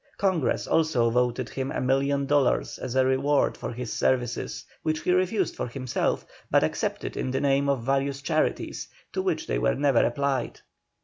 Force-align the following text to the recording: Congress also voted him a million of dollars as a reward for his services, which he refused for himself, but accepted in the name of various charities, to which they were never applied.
Congress 0.17 0.65
also 0.65 1.11
voted 1.11 1.47
him 1.49 1.71
a 1.71 1.79
million 1.79 2.21
of 2.23 2.27
dollars 2.27 2.79
as 2.79 2.95
a 2.95 3.05
reward 3.05 3.55
for 3.55 3.71
his 3.71 3.93
services, 3.93 4.65
which 4.81 5.01
he 5.01 5.11
refused 5.11 5.55
for 5.55 5.67
himself, 5.67 6.25
but 6.49 6.63
accepted 6.63 7.15
in 7.15 7.29
the 7.29 7.39
name 7.39 7.69
of 7.69 7.83
various 7.83 8.19
charities, 8.19 8.87
to 9.13 9.21
which 9.21 9.45
they 9.45 9.59
were 9.59 9.75
never 9.75 10.03
applied. 10.03 10.59